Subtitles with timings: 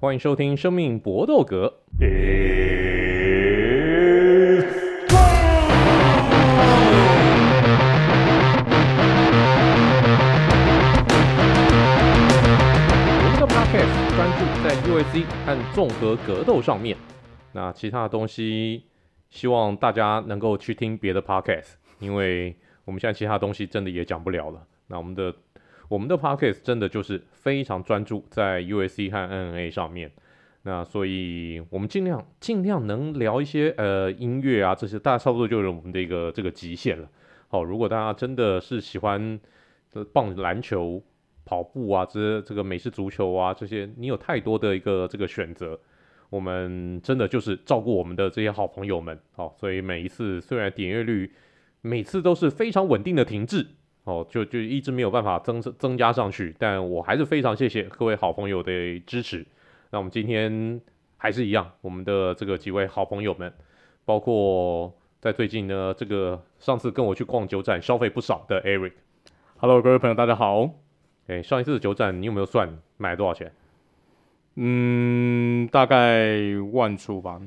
[0.00, 1.66] 欢迎收听《生命搏斗格》。
[1.98, 2.04] 我
[13.24, 16.96] 们的 Podcast 专注在 UFC 和综合格斗上面，
[17.50, 18.84] 那其他的东西，
[19.30, 22.54] 希望大家能够去听别的 Podcast，因为
[22.84, 24.62] 我们现在其他东西真的也讲不了了。
[24.86, 25.34] 那我们的。
[25.88, 30.12] 我们的 podcast 真的就是非常专注在 UFC 和 MMA 上面，
[30.62, 37.08] 那所以我们尽量尽量能聊一些呃音乐啊这些，大家差不多就是我们的一个这个极限了。
[37.48, 39.40] 好，如果大家真的是喜欢
[40.12, 41.02] 棒篮球、
[41.46, 45.80] 跑步啊，这这个美式足球啊这些，你有太多的一个这个选择，
[46.28, 49.18] 我们真的就是照顾我们的这些好朋友们。
[49.32, 51.32] 好，所以每一次虽然点阅率
[51.80, 53.66] 每次都是非常稳定的停滞。
[54.08, 59.44] 哦，就就一直没有办法增增加上去，但我还是非常谢谢各位好朋友的支持。
[59.90, 60.80] 那我们今天
[61.18, 63.52] 还是一样，我们的这个几位好朋友们，
[64.06, 68.92] 包括在最近呢，这个上次跟我去逛酒展消费不少的 Eric。
[69.58, 70.70] Hello，各位朋友，大家好。
[71.26, 73.52] 哎，上一次的酒展你有没有算买了多少钱？
[74.54, 76.38] 嗯，大概
[76.72, 77.38] 万出吧。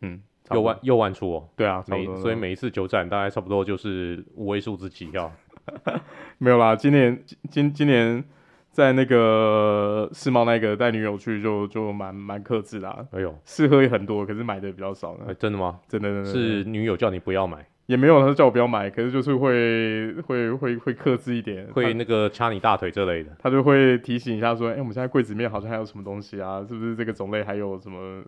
[0.00, 1.48] 嗯，又万又万出哦。
[1.56, 5.32] 对啊，每所以每一次酒展大概差不多就是五位数字起跳。
[6.38, 8.22] 没有啦，今年今今年
[8.70, 13.06] 在那个世贸那个带女友去就就蛮蛮克制啦。
[13.12, 15.24] 哎呦，试喝也很多，可是买的比较少呢。
[15.28, 15.78] 欸、真的吗？
[15.88, 17.66] 真的真的是女友叫你不要买？
[17.86, 23.30] 也没有，他叫我不要买，可是就是会会会会克制一点，会那个掐你大腿这类的。
[23.38, 26.64] 他就会提醒一下说，哎、欸，我们现在柜子里面好像还有什么东西啊？
[26.66, 28.22] 是不是这个种类还有什么？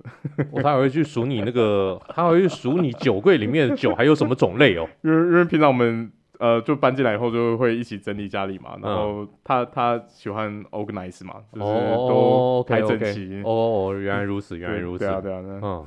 [0.51, 4.87] 我、 哦、他还会去数你那个，他还会去数你酒柜里面的酒还有什么种类哦。
[5.03, 6.13] 因为因为平常我们。
[6.45, 11.67] 呃，就搬进来以后就会一起整理家里嘛，然后他、嗯、他喜欢 organize 嘛，就是
[12.07, 13.41] 都排整齐。
[13.47, 15.07] 哦，原来如此，原来如此。
[15.07, 15.87] 对啊，对啊，嗯。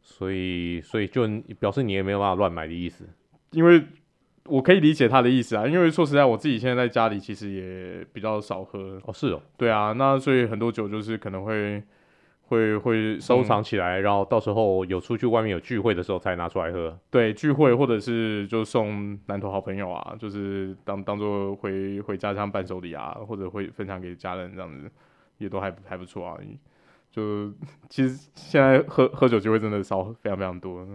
[0.00, 1.26] 所以，所以就
[1.58, 3.08] 表示你也没有办法乱买的意思。
[3.50, 3.82] 因为
[4.46, 9.00] 我可以理解他的意思啊，因为说实在，我自己现在在家里其实也比较少喝。
[9.04, 9.42] 哦，是哦。
[9.56, 11.82] 对啊，那所以很多酒就是可能会。
[12.52, 16.94] 会会收藏起来，然后到时候有出去外面有聚会的时候才拿出来喝。
[17.10, 24.90] 对，聚会或者是就送男同好朋友啊，就是当当做回回家乡伴手礼啊，或者会分享给家人这样子，
[25.38, 26.36] 也都还还不错啊。
[27.10, 27.50] 就
[27.88, 30.86] 其实现在喝喝酒机会真的少非常非常多。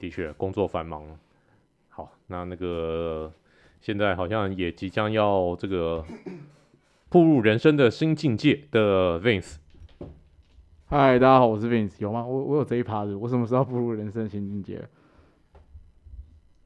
[0.00, 1.04] 的确，工作繁忙。
[1.90, 3.30] 好，那那个
[3.82, 6.02] 现在好像也即将要这个
[7.10, 9.56] 步入人生的新境界的 Vince。
[10.86, 12.22] 嗨，大家好，我是 Vince，有吗？
[12.26, 14.82] 我我有这一趴的，我什么时候步入人生新境界？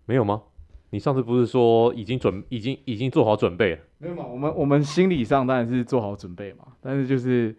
[0.06, 0.42] 没有吗？
[0.90, 3.78] 你上次不是说已经准，已经已经做好准备了？
[3.98, 7.54] 没有嘛，我们我们心理上当然是做好准备嘛，但是就是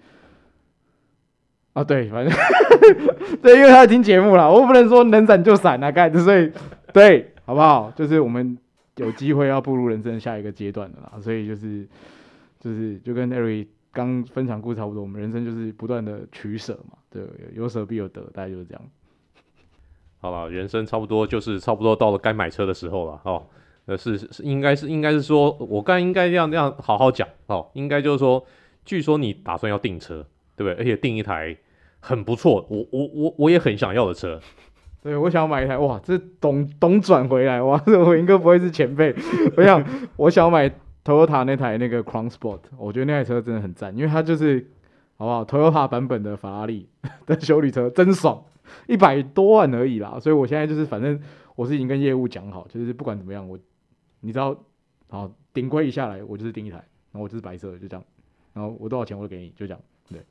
[1.71, 2.37] 啊，对，反正
[3.41, 6.51] 对，因为他听节目啦，我不能说能闪就闪啊，盖子，所以
[6.91, 7.89] 对，好不好？
[7.95, 8.57] 就是我们
[8.97, 11.87] 有机会要步入人生下一个阶段的啦，所以就是
[12.59, 13.67] 就是就跟 Eric。
[13.91, 17.23] 刚分享故事差不多，我们人生就是不断的取舍嘛，对，
[17.55, 18.81] 有舍必有得，大概就是这样。
[20.21, 23.43] 好了，人生差不多就是差不多到了该买车的时候了哦。
[23.85, 28.45] 呃，是是应该是应该是说，我刚应该这样这样好好讲哦，应该就是说，
[28.85, 30.23] 据说你打算要订车，
[30.55, 30.73] 对不对？
[30.75, 31.57] 而且订一台
[31.99, 34.39] 很不错，我我我我也很想要的车。
[35.01, 39.15] 对，我想要买一台，哇，这董董转回来，哇，这我应该不会是前辈。
[39.57, 39.83] 我想，
[40.17, 40.71] 我想买。
[41.03, 44.69] Toyota 那台那个 Crown Sport，我觉得那台车真的很赞，因为它就是
[45.17, 46.87] 好不好？Toyota 版本的法拉利
[47.25, 48.43] 的修理车，真爽，
[48.87, 50.19] 一百多万而已啦。
[50.19, 51.19] 所以我现在就是，反正
[51.55, 53.57] 我是已经跟业务讲好，就是不管怎么样，我
[54.19, 54.55] 你知道，
[55.09, 58.05] 好顶规一下来，我就是订一台，然后我就是白色的，就这样，
[58.53, 59.81] 然后我多少钱我都给你，就这样。
[60.11, 60.21] 对，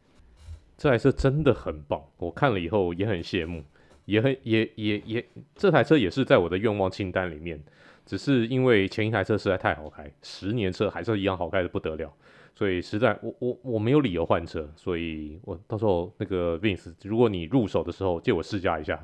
[0.76, 3.64] 这台车真的很棒，我看了以后也很羡慕，
[4.04, 7.60] 也很也也也，这台车也是在我的愿望清单里面。
[8.08, 12.10] 只是因为前一台车实在太好开，十年车还是一样好开的不得了，
[12.54, 18.98] 所以实在我我我没有理由换车，所以我到时候那个 Vince，如果你入手的时候借我试驾一下，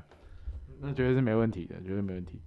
[0.80, 2.40] 那绝对是没问题的，绝对没问题。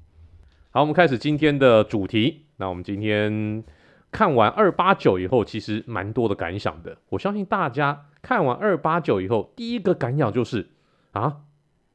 [0.72, 2.48] 好，我们开始今天的主题。
[2.56, 3.64] 那我们今天
[4.12, 6.98] 看完二八九以后，其实蛮多的感想的。
[7.10, 10.70] 我相信大家看完二八九以后，第一个感想就是
[11.12, 11.44] 啊。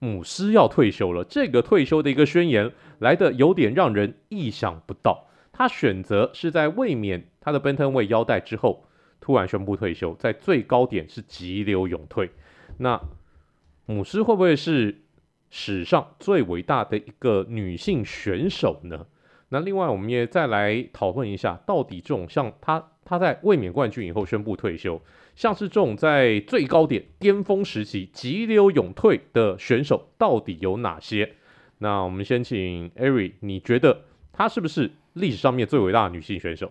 [0.02, 5.28] 姆斯要退休了，这个退休的一个宣言来的有点让人意想不到。
[5.52, 8.84] 他选择是在卫冕他的奔腾卫腰带之后，
[9.20, 12.28] 突然宣布退休，在最高点是急流勇退。
[12.78, 13.00] 那
[13.86, 15.02] 姆斯会不会是
[15.50, 19.06] 史上最伟大的一个女性选手呢？
[19.50, 25.00] 那另外我们也再来讨论一下，到底这种像他他在卫冕冠军以后宣布退休，
[25.34, 31.34] 像是这种在最高点巅峰时期急流勇退的选手到底有哪些？
[31.78, 34.02] 那我们先请 Ari，你觉得
[34.32, 36.70] 她是不是历史上面最伟大的女性选手？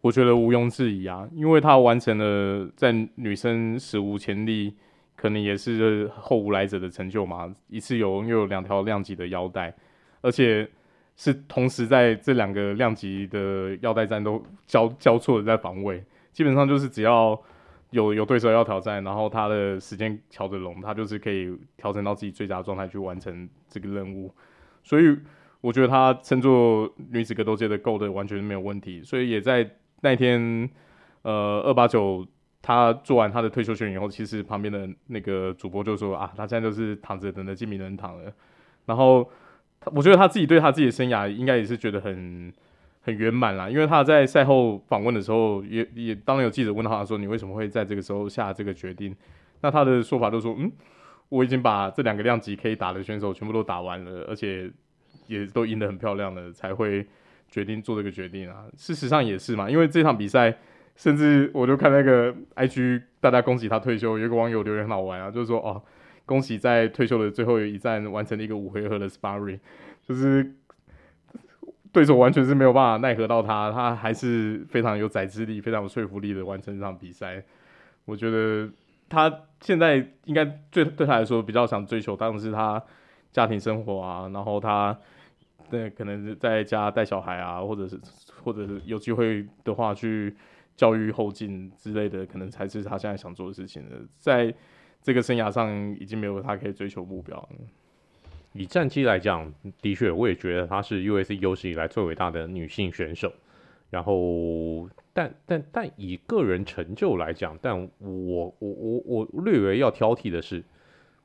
[0.00, 4.74] 我觉得毋庸置疑啊，因为她完成了在女生史无前例，
[5.16, 7.52] 可能也是后无来者的成就嘛。
[7.68, 9.74] 一次有拥有两条量级的腰带，
[10.20, 10.68] 而且
[11.16, 16.02] 是同时在这两个量级的腰带战都交交错的在防卫，
[16.32, 17.38] 基本上就是只要
[17.90, 24.34] 有有对手要挑战，然后他的时间乔得拢，他就是可以调整到自己最佳状态去完成这个任务。
[24.82, 25.16] 所以
[25.60, 29.70] 我觉得他称作女子格斗界的 GOAT 完全没有问题，所以也在。
[30.02, 30.68] 那天，
[31.22, 32.24] 呃，二八九
[32.60, 38.30] 他做完他的退休宣言以后，其实旁边的那个主播就说啊，他现在就是躺着等着进名人堂了。
[38.84, 39.28] 然后，
[39.86, 42.52] 我觉得他自己对他自己的生涯应该也是觉得很
[43.06, 49.14] 很圆满啦，因为他在赛后访问的时候也，也当然有记者问他说，你为什么会在这个时候下这个决定？
[49.60, 50.70] 那他的说法就是说，嗯，
[51.28, 54.68] 我已经把这两个量级可以打的选手全部都打完了，而且
[55.26, 57.06] 也都赢得很漂亮了，才会。
[57.48, 60.52] 决定做这个决定啊，事实上也是嘛，因为这场比赛，
[60.96, 65.80] 甚至我就看那个 IG，大家恭喜他退休，有一个网友留言很好玩啊，就是说哦，
[66.26, 69.60] 恭喜在退休的最后一战完成了一个五回合的 sparring，
[70.02, 70.56] 就是
[71.96, 77.42] 对手完全是没有办法奈何到他，他还是非常有宰制力、非常有说服力的完成这场比赛。
[78.04, 78.68] 我觉得
[79.08, 79.32] 他
[79.62, 82.82] 现在应该对对他来说比较想追求当然是他
[83.32, 84.94] 家庭生活啊，然后他。
[85.68, 87.98] 对，可能是在家带小孩啊，或者是，
[88.44, 90.32] 或者是有机会的话去
[90.76, 93.96] 教育后进之类的，可能才是他现在想做的事情了。
[94.16, 94.54] 在
[95.02, 97.48] 这个生涯上，已经没有他可以追求目标了。
[98.56, 101.36] 以战绩来讲，的确，我也觉得她是 U.S.C.
[101.36, 103.32] 有史以来最伟大的女性选手。
[103.90, 110.64] 然后，但但但以个人成就来讲，但我我我我略为要挑剔的是。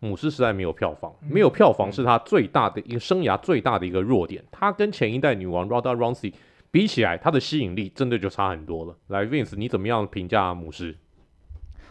[0.04, 4.44] 母狮实在没有票房，没有票房是她最大的一个生涯最大的一个弱点。
[4.50, 6.33] 她跟前一代女王 Ronda Rousey
[6.72, 8.98] 比起来，她的吸引力真的就差很多了。
[9.10, 10.95] 来，Vince，你怎么样评价母狮？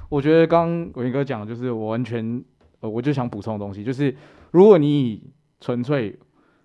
[0.08, 2.42] 我觉得刚刚伟哥讲的就是我完全，
[2.81, 4.12] 呃，我就想补充的东西，就是
[4.50, 6.19] 如果你以纯粹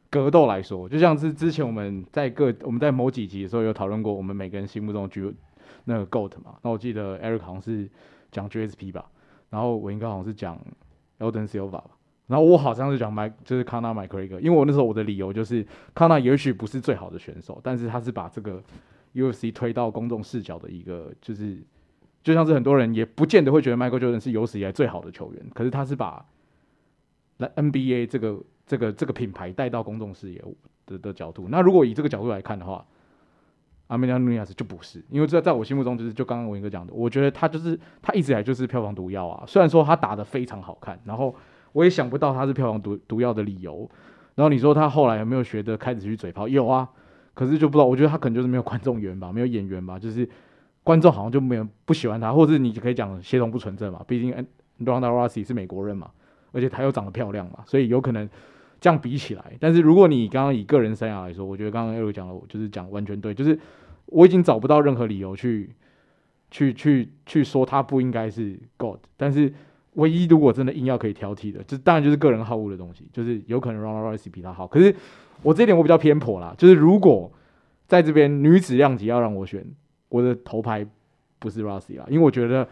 [0.09, 5.35] 格斗来说，就像是之前我们在各我们在某几集的时候有讨论过，我们每个人心目中的 G
[5.85, 6.55] 那个 GOAT 嘛。
[6.61, 7.89] 那我记得 Eric 好像是
[8.31, 9.05] 讲 GSP 吧，
[9.49, 10.59] 然后我应该好像是讲。
[11.17, 11.81] Aldo Silva，
[12.27, 15.65] 然后我好像是讲麦，就是 Conor McGregor，因为我那时候我的理由就是
[15.95, 18.61] Conor 也许不是最好的选手，但是他是把这个
[19.13, 21.57] UFC 推到公众视角的一个，就是
[22.21, 26.25] 就像是很多人也不见得会觉得 Michael Jordan 是有史以来最好的球员，可是他是把
[27.37, 30.43] 那 NBA 这个这个这个品牌带到公众视野
[30.85, 31.47] 的的角度。
[31.49, 32.85] 那如果以这个角度来看的话，
[33.87, 39.43] 阿梅利亚努尼亚斯就不是，因为在在我心目中就是就刚刚文哥讲的，我觉得他就是他一直以来就是票房毒药啊。
[39.45, 41.35] 虽然说他打得非常好看，然后
[41.71, 43.89] 我也想不到他是票房毒毒药的理由。
[44.35, 46.47] 然后你说他后来有没有学的开始去嘴炮？
[46.47, 46.89] 有啊，
[47.33, 50.27] 可是就不知道，我觉得他可能就是没有观众缘吧，没有演员吧，就是
[50.83, 54.33] 观众好像就没有不喜欢他，或者你可以讲协同不纯正嘛，毕竟
[54.79, 56.11] Ronda Rousey 是美国人嘛，
[56.55, 58.27] 而且他又长得漂亮嘛，所以有可能。
[58.81, 63.57] 这样比起来，但是如果你刚刚以个人生涯来说，我觉得刚刚 L 讲的，就是讲完全对，就是
[64.07, 65.73] 我已经找不到任何理由去
[66.51, 69.51] 去去去说他不应该是 God 但是
[69.93, 74.93] 唯一如果真的硬要可以挑剔的，就当然就是个人好恶的东西，就是有可能 Ronda Rousey 比他好，可是
[75.41, 77.31] 我这一点我比较偏颇啦，就是如果
[77.87, 79.65] 在这边女子量级要让我选，
[80.09, 80.85] 我的头牌
[81.39, 82.67] 不是 r o s e 啦，因为我觉得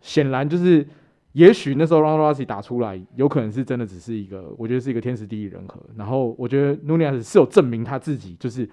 [0.00, 0.86] 显然就是。
[1.32, 5.80] 也许那时候 Ronda Rousey 打出来，有可能是真的只是一个，我觉得是一个天时地利人和。
[5.96, 8.68] 然后我觉得 Nunez 是有证明他自己，就是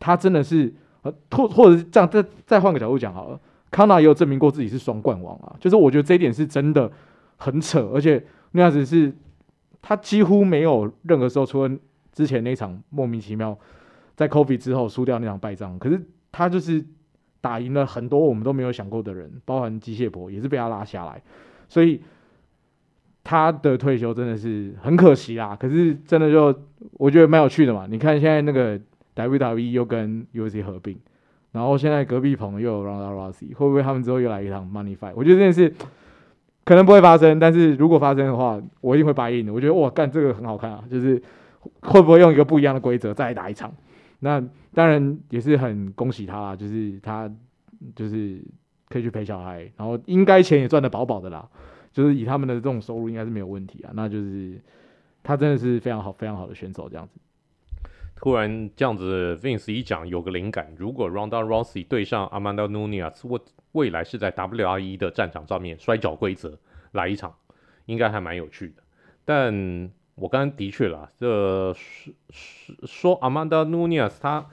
[0.00, 3.40] 他真的是呃，或或者是这样，再再换个角度讲好了
[3.70, 5.54] 康纳也有证明过自己是双冠王啊。
[5.60, 6.90] 就是我觉得这一点是真的
[7.36, 9.12] 很扯，而且 Nunes 是
[9.80, 11.76] 他几乎没有任何时候，除了
[12.12, 13.56] 之前那场莫名其妙
[14.16, 16.00] 在 Covid 之后输掉那场败仗，可是
[16.32, 16.84] 他就是
[17.40, 21.22] 打赢了很多我们都没有想过的人，包含机械博也是被他拉下来。
[21.72, 22.02] 所以
[23.24, 26.54] 他的退休真的是很可惜啦，可是真的就
[26.98, 27.86] 我觉得蛮有趣的嘛。
[27.88, 28.78] 你看现在那个
[29.16, 30.98] WWE 又跟 UFC 合并，
[31.52, 35.14] 然后现在隔壁棚又有 Ronda Rousey，会不会他们之后又来一场 Money Fight？
[35.16, 35.74] 我觉得这件事
[36.66, 39.50] 可能不会发生，但是如果发生的话，我一定会答应的。
[39.54, 41.22] 我觉得哇，干这个很好看啊，就是
[41.80, 43.72] 会不会用一个不一样的规则再来打一场？
[44.20, 47.32] 那当然也是很恭喜他啦，就是他
[47.96, 48.42] 就是。
[48.92, 51.48] 可以去陪小孩，然后应该钱也赚得饱饱的啦，
[51.92, 53.90] 就是以他们的这种收入，应该是没有问题啊。
[53.94, 54.60] 那就是
[55.22, 57.18] 他真的是非常好、非常好的选手，这样子。
[58.14, 63.40] 突然这样子，Vince 一讲有个灵感，如果 Ronda Rousey 对上 Amanda Nunes，我
[63.72, 66.56] 未来是在 WRE 的战场上面摔角规则
[66.92, 67.34] 来一场，
[67.86, 68.82] 应该还蛮有趣的。
[69.24, 72.14] 但我刚刚的确啦，这说
[72.84, 74.46] 说 Amanda Nunes 他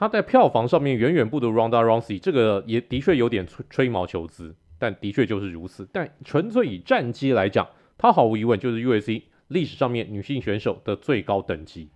[0.00, 5.86] 他在票房上面远远不如 Ronda Rousey，这个也的确有点吹吹毛求疵，但的确就是如此。
[5.92, 11.90] 但纯粹以战绩来讲，他毫无疑问就是 UFC 历史上面女性选手的最高等级，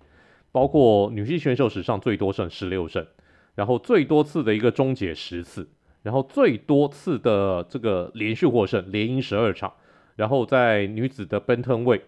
[0.53, 3.07] 包括女性选手史上最多胜十六胜，
[3.55, 5.67] 然后最多次的一个终结十次，
[6.03, 9.73] 然后最多次的这个连续获胜连赢十二场，
[10.17, 12.03] 然后在女子的 Benton 位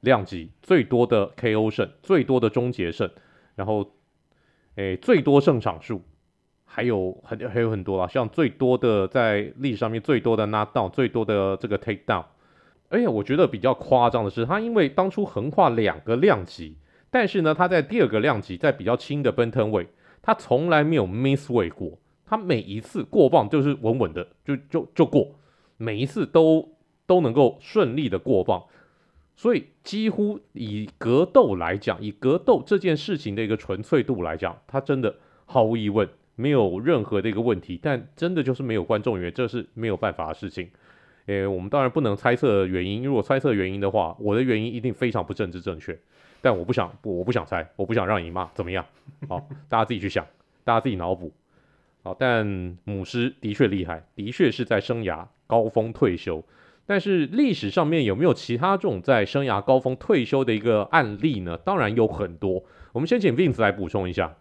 [0.00, 3.10] 量级最多的 KO 胜，最多的终结胜，
[3.54, 3.92] 然后。
[4.76, 6.00] 诶，最多胜场数，
[6.64, 12.24] 还有很还有很多啦，像最多的在历史上面最多的拿到最多的这个 take down。
[12.88, 16.76] 而且我觉得比较夸张的是，他因为当初横跨两个量级，
[17.10, 19.88] 但是呢，他在第二个量级，在比较轻的 bantamweight，
[20.20, 25.34] 他从来没有 miss weight 过，他每一次过磅就是稳稳的，就就就过，
[25.76, 26.68] 每一次都
[27.06, 28.62] 都能够顺利的过磅。
[29.42, 35.12] 所以，几乎以格斗来讲，以格斗这件事情的一个纯粹度来讲，它真的
[35.46, 37.76] 毫无疑问没有任何的一个问题。
[37.82, 40.70] 但真的就是没有观众缘，这是没有办法的事情。
[41.26, 45.98] 诶，我们当然不能猜测原因，如果猜测原因的话，我的原因一定非常不政治正确。
[46.40, 48.86] 但我不想，我不想猜，我不想让你骂，怎么样？
[49.28, 50.24] 好，大家自己去想，
[50.62, 51.32] 大家自己脑补。
[52.04, 52.46] 好，但
[52.84, 56.44] 母师的确厉害，的确是在生涯高峰退休。
[56.84, 61.56] 但是历史上面有没有其他这种在生涯高峰退休的一个案例呢？
[61.56, 62.62] 当然有很多。
[62.92, 64.34] 我们先请 Vince 来补充一下。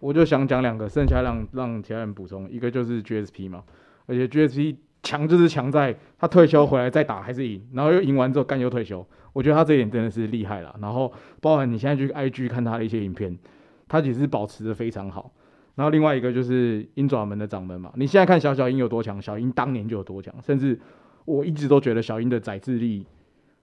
[0.00, 2.50] 我就想讲两个，剩下让让其他人补充。
[2.50, 3.62] 一个就是 GSP 嘛，
[4.06, 9.06] 而且 GSP 强就是强在他退休回来再打还是赢，然后又赢完之后干又退休。
[9.32, 10.74] 我觉得他这一点真的是厉害了。
[10.80, 13.38] 然后包含你现在去 IG 看他的一些影片，
[13.86, 15.30] 他其实保持得非常好。
[15.74, 20.80] 然后另外一个就是鹰爪门的掌门嘛，你现在看小小鹰有多强，小鹰当年就有多强，甚至。
[21.26, 23.04] 我一直都觉得小英的载智力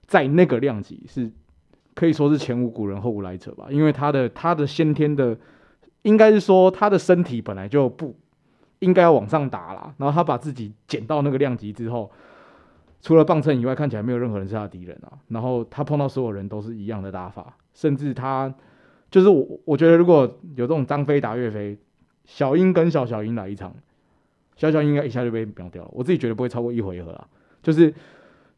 [0.06, 1.28] 在那个量级是
[1.94, 5.36] 可以说是前无古人后无来者吧，因为他的他的先天的
[6.02, 8.14] 应该是说他的身体本来就不
[8.80, 12.10] 应该要往上打啦，然后他把自己减到那个量级之后，
[13.00, 15.16] 除了棒秤以外，看起来没有任何人是他的敌人啊。
[15.28, 18.52] 然后他碰到所有人都是一样的打法，甚至他
[19.10, 20.22] 就是我我觉得如果
[20.56, 21.78] 有这种张飞打岳飞，
[22.26, 23.74] 小英跟小小英来一场，
[24.56, 25.90] 小小应该一下就被秒掉了。
[25.92, 27.26] 我自己觉得不会超过一回合啊。
[27.64, 27.92] 就是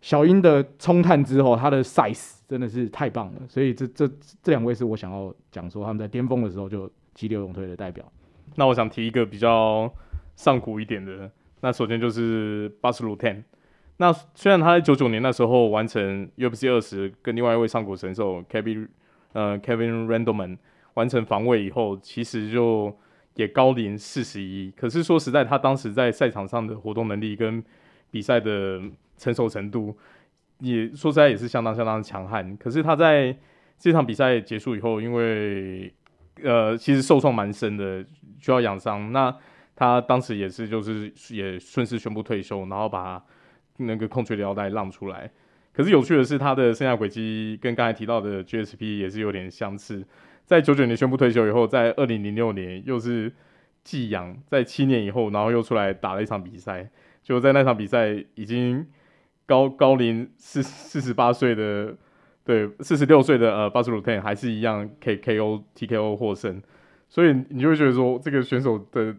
[0.03, 4.07] 小英的冲探之后，他的 size 真的是太棒了，所以这这
[4.43, 8.05] 这两位是我想要讲说他们在巅峰的时候就急流勇退的代表。
[8.57, 9.91] 那我想提一个比较
[10.35, 13.45] 上古一点的，那首先就是 Bas Rutten。
[13.99, 18.89] 那虽然他在九九年那时候完成 UFC 二十，跟另外一位上古神兽 Kevin
[19.33, 20.59] 呃 Kevin Randleman
[20.95, 22.95] 完成防卫以后，其实就
[23.37, 24.71] 也高龄四十一。
[24.73, 27.65] 可是说实在，他当时在赛场上的活动能力跟
[28.17, 28.81] 比赛的
[29.19, 29.95] 成熟程度，
[30.61, 32.57] 也说实在也是相当相当强悍。
[32.57, 33.37] 可是他在
[33.79, 35.93] 这场比赛结束以后，因为
[36.43, 38.03] 呃其实受创蛮深的，
[38.41, 39.13] 需要养伤。
[39.13, 39.37] 那
[39.75, 43.23] 他当时也是就是也顺势宣布退休，然后把
[43.77, 45.31] 那个空缺的腰带让出来。
[45.75, 50.03] 可是有趣的是，他的生涯轨迹跟刚才提到的 GSP 也是有点相似。
[50.47, 53.31] 在九九年宣布退休以后，在二零零六年又是
[53.85, 56.89] 寄养，在七年以后，然后又出来打了一场比赛。
[57.27, 58.87] 就在那场比赛，已经
[59.47, 61.93] 高高龄四四十八岁的，
[62.45, 66.63] 对四十六岁的呃巴斯鲁特还是一样 K K O T K O 获胜，
[67.09, 69.13] 所以你就会觉得说这个选手的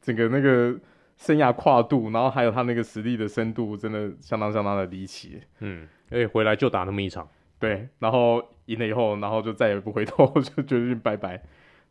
[0.00, 0.78] 整个那个
[1.16, 5.40] 生涯跨度，然后还有他那个实力的深度，真的相当相当的离奇。
[5.58, 11.42] 嗯，而且回来就打那么一场，对，然后赢了以后，然后就再也不回头， 就决定拜拜。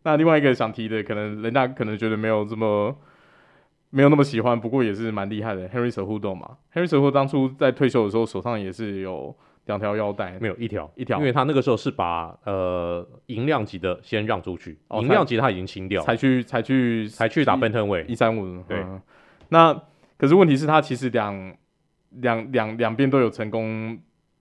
[0.04, 2.98] 那另外一个想提的，可能人家可能觉得没有这么。
[3.98, 5.68] 没有那么喜欢，不过也是蛮厉害的。
[5.70, 9.36] Henry Cejudo 嘛，Henry Cejudo 当初在退休的时候，手上也是有
[9.66, 10.88] 两条腰带，没有一条。
[10.96, 18.62] 一条，因为他那个时候是把呃银量级的先让出去，银、哦、量级他已经清掉，才去才去才去打 Bantamweight 一三五。
[18.68, 19.02] 对，嗯、
[19.50, 19.74] 那
[20.16, 21.56] 可是问题是，他其实两
[22.12, 23.98] 两两两边都有成功，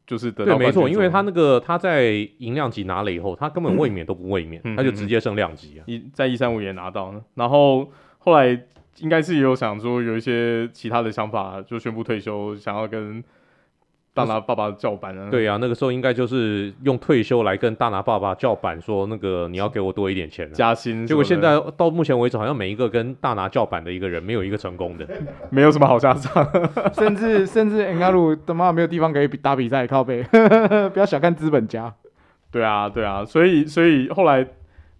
[0.07, 2.11] 就是得到对，没错，因为他那个他在
[2.41, 8.67] 银量级拿了以后，他根本卫冕都不卫冕，嗯、他就直接升量级啊，一在一三五也拿到了，然后后来。
[8.99, 13.23] 应该是也有想说有一些其他的想法，就宣布退休，想要跟
[14.15, 15.29] 大拿爸爸叫板啊。
[15.31, 21.07] 对呀、啊，那个时候应该就是用退休来跟大拿爸爸叫板，说那个你要给我多一点钱、啊、加薪。
[21.07, 25.07] 结果现在到目前为止，好像每一个跟大拿叫板的一个人，没有一个成功的，
[25.51, 26.49] 没有什么好下场。
[26.97, 30.23] 甚至甚至恩加鲁他妈没有地方可以打比赛，靠背，
[30.95, 31.95] 不要小看资本家。
[32.51, 34.47] 对啊，对啊，所以所以后来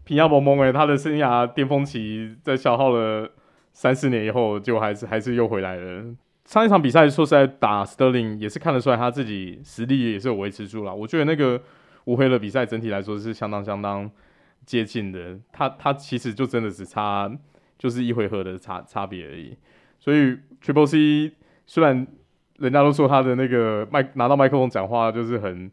[0.05, 3.31] 平亚蒙蒙哎，他的生涯巅峰期在消耗了。
[3.79, 6.03] 三四年以后就还是还是又回来了。
[6.47, 10.95] 上一场比赛说实在打 Sterling 也是看得出来他自己实力也是有维持住了。
[10.95, 11.61] 我觉得那个
[12.07, 14.11] 无灰的比赛整体来说是相当相当
[14.65, 15.39] 接近的。
[15.53, 17.31] 他他其实就真的只差
[17.79, 19.55] 就是一回合的差差别而已。
[19.99, 21.35] 所以 Triple C
[21.67, 22.07] 虽然
[22.57, 25.71] 人家都说他的那个麦拿到麦克风讲话就是很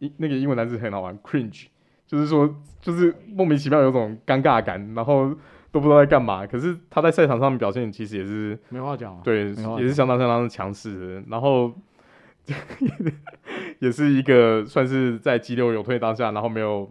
[0.00, 1.68] 英那个英文单词很好玩，cringe，
[2.06, 5.34] 就是说就是莫名其妙有种尴尬感，然后。
[5.70, 9.54] 都不知道在干嘛，可是他在赛场上面表现其实也是没话讲，对，也
[9.86, 11.24] 是相当相当的强势的。
[11.28, 11.72] 然后
[13.78, 16.90] 也是一个算是在激流勇退当下，然后没有，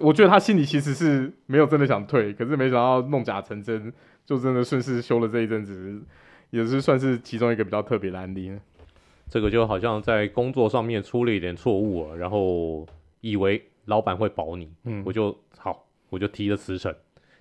[0.00, 3.92] 我觉得他心里其实是没有真的想退，可是没想到弄假成真，
[4.24, 6.02] 就真的顺势休了这一阵子，
[6.50, 8.52] 也是算是其中一个比较特别的案例。
[9.28, 12.86] 这个就好像在工作上面出了一点错误啊，然后
[13.20, 16.94] 以为老板会保你，嗯，我就好，我就提了辞呈。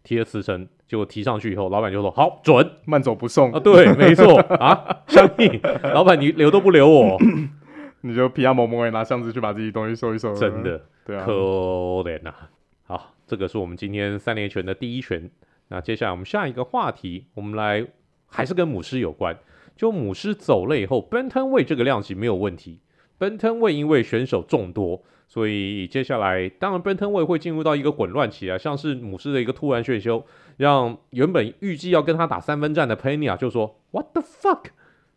[0.05, 5.59] 提了辞呈，结果提上去以后，老板就说：“好准，慢走不送。”啊，对，没错 啊，相信
[5.93, 7.17] 老板，你留都不留我，
[8.01, 10.33] 你就皮亚蒙蒙也拿箱子去把自己东西收一收。
[10.35, 12.31] 真的，对啊，可怜呐。
[12.85, 15.29] 好，这个是我们今天三连拳的第一拳。
[15.69, 17.85] 那接下来我们下一个话题，我们来
[18.27, 19.35] 还是跟母狮有关。
[19.75, 22.79] 就母狮走了以后，Bantamweight 这个量级没有问题。
[23.19, 25.03] Bantamweight 因为选手众多。
[25.27, 30.25] 所以接下来，当然，Bantamweight 会进入到一个混乱期啊，像是母狮的一个突然选秀，
[30.58, 34.65] 让原本预计要跟他打三分战的 Pena 就说：“What the fuck？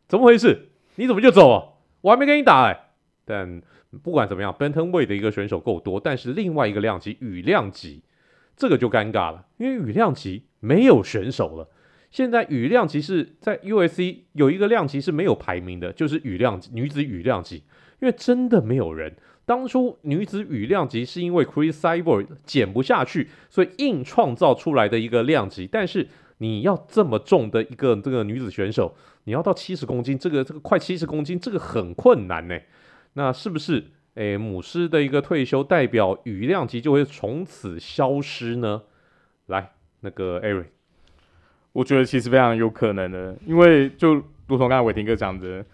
[0.08, 0.70] 怎么回事？
[0.96, 1.62] 你怎么就走啊？
[2.00, 2.90] 我还没跟你打哎、！”
[3.24, 3.62] 但
[4.02, 8.02] 不管怎么样，Bantamweight 的一个选手够多，但是另外一个量级羽量级
[8.56, 11.68] 这个就尴尬了，因为羽量级没有选手了。
[12.10, 17.56] 现在羽量级是在 USC 有一个量级是没有排名的，就是羽量女子羽量级，
[18.00, 19.14] 因为真的没有人。
[19.48, 25.66] 当初女子羽量级是因为 Cris Cyborg 减不下去，所以硬创造出来的一个量级。
[25.66, 32.58] 但是你要这么重的一个这个女子选手，你要到七十公斤，这个这个快七十公斤，这个很困难呢。
[33.14, 33.82] 那是不是
[34.16, 38.82] 诶母狮的一个退休代表羽量级就会从此消失呢？
[39.46, 40.66] 来，那个 Eric，
[41.72, 45.64] 我觉得其实非常有可能的，因为就如同刚才伟霆哥讲的。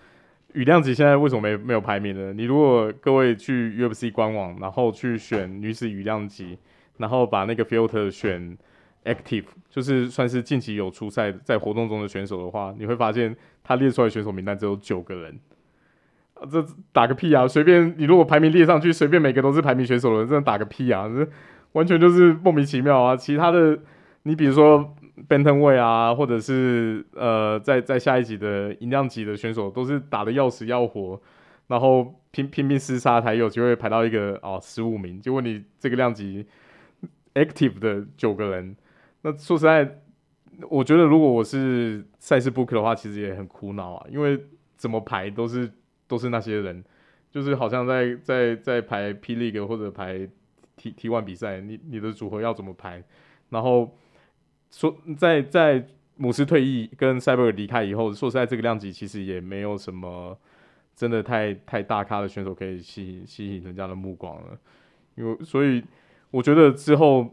[0.55, 2.33] 羽量级现在为什么没没有排名呢？
[2.33, 6.57] 你如果各位去 UFC 官网，然后去选女子羽量级，
[6.99, 8.57] 然后把那个 filter 选
[9.05, 15.39] active，就是算是近期有出赛在活动中的选手的话，你会发现他列出来选手名单只有九个人。
[16.35, 17.49] 啊，这打个屁啊！
[17.49, 21.09] 随便你如果排名列上去，随便每个都是排名选手的人，真的打个屁啊！
[21.09, 21.29] 这
[21.73, 23.17] 完全就是莫名其妙啊！
[23.17, 23.79] 其他的，
[24.23, 24.95] 你比如说。
[25.29, 31.21] Bantamweight 啊，或者是呃，在在下一级的银量级的选手，都是打得要死要活，
[31.69, 35.21] 然后拼拼命厮杀才有机会排到一个哦十五名。
[35.21, 36.45] 结果你这个量级
[37.35, 38.77] active 的九个人，
[39.23, 40.01] 那说实在，
[40.69, 44.45] 我觉得如果我是赛事 book 的话，其实也很苦恼啊，因为
[44.77, 45.71] 怎么排都是
[46.09, 46.85] 都是那些人，
[47.31, 50.29] 就是好像在在在排 P League 或者排
[50.77, 53.01] T T1 比赛，你你的组合要怎么排，
[53.51, 53.97] 然后。
[54.75, 60.37] 说在在母狮退役跟赛博尔离开以后，说实在这个量级其实也没有什么
[60.97, 64.59] 真的太太大咖的选手可以吸引吸引人家的目光了。
[65.15, 65.81] 因为所以
[66.33, 67.25] 我觉得之后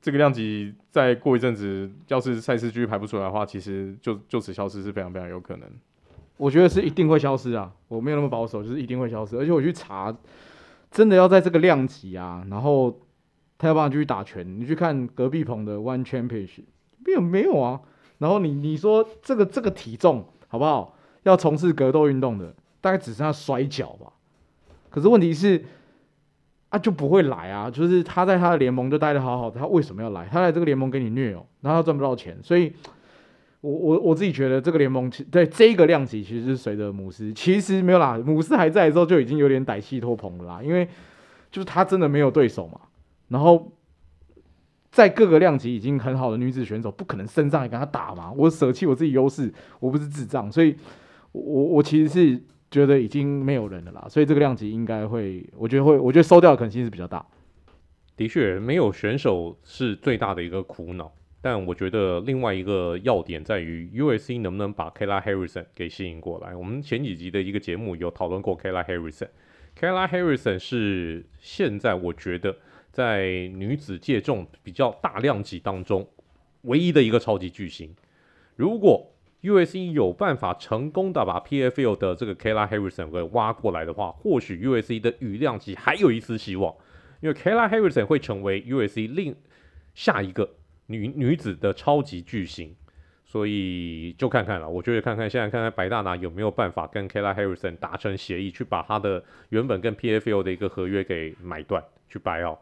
[0.00, 5.68] 这个量级再过一阵子，要是赛事继续排不出来的话，其实就就此消失是非常非常有可能。
[6.38, 7.70] 我觉得是一定会消失啊！
[7.88, 9.36] 我没有那么保守，就是一定会消失。
[9.36, 10.16] 而且我去查，
[10.90, 12.98] 真的要在这个量级啊，然后。
[13.58, 16.64] 他要不然就去打拳，你去看隔壁棚的 One Championship，
[17.04, 17.80] 没有没有啊。
[18.18, 20.96] 然后你你说这个这个体重好不好？
[21.24, 24.12] 要从事格斗运动的，大概只剩下摔跤吧。
[24.90, 25.64] 可是问题是，
[26.68, 27.70] 啊就不会来啊。
[27.70, 30.28] 就是他在他的联盟就待得好好的，他为什么要来？
[30.30, 32.38] 他来这个联盟给你虐哦，然后他赚不到钱。
[32.42, 32.70] 所以
[33.62, 38.20] 我我我自己觉得这个联盟其对这个量级其实是随着母狮，其实没有啦。
[38.24, 40.86] 母狮还在的时候就已经有点歹戏拖棚了啦，因为
[41.50, 42.78] 就是他真的没有对手嘛。
[43.28, 43.72] 然后，
[44.90, 48.30] 在各个量级已经很好的女子选手，不可能升上来跟她打嘛。
[48.32, 50.76] 我舍弃我自己优势，我不是智障，所以
[51.32, 54.06] 我我其实是觉得已经没有人了啦。
[54.08, 57.26] 所以这个量级应该会，我觉得会，我觉得收掉的可能性是比较大。
[58.16, 61.10] 的确，没有选手是最大的一个苦恼。
[61.40, 66.54] 但我觉得另外一个要点在于，USC 能不能把 Kayla Harrison 给吸引过来。
[66.54, 69.28] 我们前几集的一个节目有讨论过 Kayla Harrison。
[69.76, 72.56] Kayla Harrison 是现在我觉得。
[72.94, 76.08] 在女子界这种比较大量级当中，
[76.62, 77.94] 唯一的一个超级巨星。
[78.54, 86.72] 如果 U S C 有办法成功的把 PFL 的这个 Kayla Harrison 给挖过来的话，或许 U S C 的羽量级还有一丝希望，
[87.20, 89.34] 因为 Kayla Harrison 会成为 U S C 另
[89.94, 90.48] 下一个
[90.86, 92.74] 女女子的超级巨星。
[93.26, 102.58] 所以就看看了，我觉得看看现在看看白大拿有没有办法跟 Kayla Harrison 达成协议，去把他的原本跟 PFL 的一个合约给买断，去 buy out。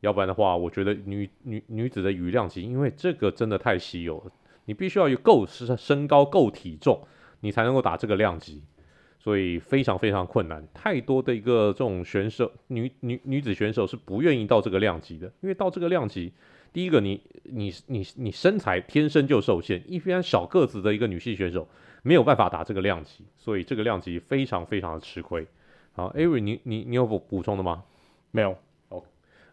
[0.00, 4.32] 要不然的话，我觉得女女女子的羽量级，因为这个真的太稀有了，
[4.66, 7.00] 你必须要有够身身高够体重，
[7.40, 8.62] 你才能够打这个量级，
[9.18, 10.66] 所以非常非常困难。
[10.72, 16.32] 太多的一个这种选手，女女女子选手是不愿意到这个量级的，因为到这个量级。
[16.70, 21.66] 第一个你，你你你身材天生就受限，一般小个子的一个女性选手
[22.02, 25.46] 没有办法打这个量级，所以这个量级非常非常的吃亏。
[25.92, 27.82] 好，Avery，你你你有补补充的吗？
[28.30, 28.56] 没有。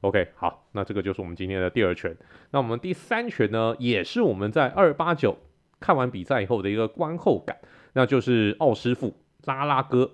[0.05, 2.15] OK，好，那这个就是我们今天的第二拳。
[2.51, 5.35] 那我们第三拳呢，也是我们在二八九
[5.79, 7.57] 看完比赛以后的一个观后感，
[7.93, 9.15] 那就是奥师傅
[9.45, 10.11] 拉拉哥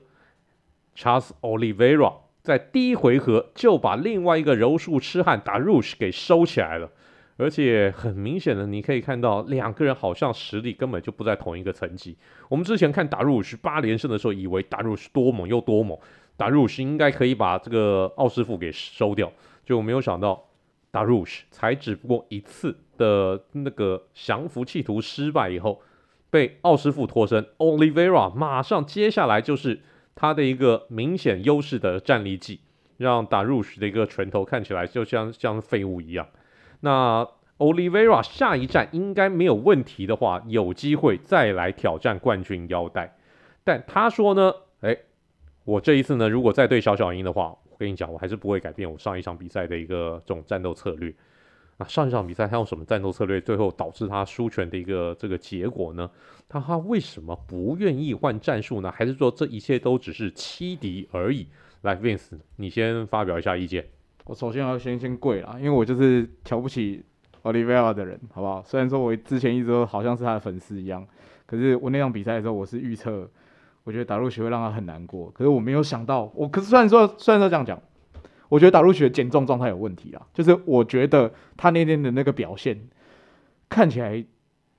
[0.95, 2.13] Charles Oliveira。
[2.41, 6.89] 在第一回合就把另外一个柔术痴汉打 Rush 给收起来了，
[7.35, 12.17] 而且很明显的，你可以看到两个人好像实力根本就不在同一个层级。
[12.47, 15.99] 我们之前看 Dariush 八连胜的时候，以为 Dariush 多猛又多猛
[16.37, 19.31] ，Dariush 应该可以把这个奥师傅给收掉，
[19.71, 20.49] 就没有想到
[20.91, 25.81] Darush 才只不过一次的那个降服企图失败以后，
[26.29, 29.81] 被奥师傅脱身，Olivera 马上接下来就是。
[30.13, 32.59] 他的一个明显优势的战力技，
[32.97, 36.27] 让 Darush 的一个拳头看起来就像像废物一样。
[36.81, 43.17] 那 Olivera 下一站应该没有问题的话，有机会再来挑战冠军腰带。
[43.63, 44.95] 但他说呢，哎，
[45.63, 51.11] 我这一次呢，如果再对小小鹰的话，跟你讲，我还是不会改变我上一场比赛的一个这种战斗策略。
[51.77, 56.07] 那上一场比赛他用什么战斗策略，最后导致他输拳的一个这个结果呢？
[56.47, 58.91] 他他为什么不愿意换战术呢？
[58.91, 61.47] 还是说这一切都只是欺敌而已？
[61.81, 63.83] 来，Vince，你先发表一下意见。
[64.25, 67.03] 我首先要先先跪了，因为我就是瞧不起
[67.41, 68.61] Olivera 的人，好不好？
[68.63, 71.03] 虽然说我之前一直都好像是他的粉丝一样，
[71.47, 73.27] 可是我那场比赛的时候，我是预测，
[73.83, 75.29] 我觉得打入学会让他很难过。
[75.31, 77.79] 可是我没有想到，我可是虽然说虽然说这样讲，
[78.49, 82.79] 我觉得打入学减重状态有问题啊，就是我觉得他那天的那个表现
[83.69, 84.23] 看起来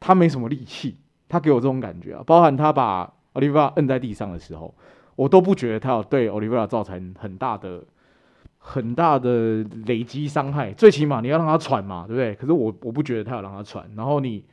[0.01, 0.99] 他没什么力气。
[1.29, 4.75] 他给我这种感觉啊，包含他把 Oliver 摁在地上的时候，
[5.17, 7.83] 我都不觉得他有对 Oliver 造成很大的、
[8.59, 10.75] 很大的累积伤害。
[10.75, 12.35] 最起码你要让他喘嘛，对不对？
[12.35, 13.91] 可是我我不觉得他有让他喘。
[13.97, 14.45] 然后你，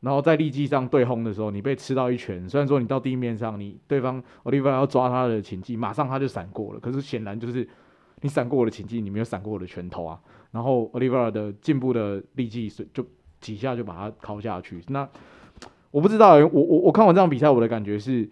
[0.00, 6.78] 然后在力技上对轰的时候，你被吃到一拳，虽然说你到地面上，你对方 Oliver 要抓他的擒技，马上他就闪过了。
[6.80, 7.68] 可是显然就是
[8.20, 10.20] 你闪过我的擒技，你没有闪过我的拳头啊。
[10.50, 13.04] 然后 Oliver 的进步的力技就
[13.40, 14.82] 几下就把他敲下去。
[14.88, 15.08] 那
[15.90, 18.28] 我不知道，我我我看完这场比赛，我的感觉是，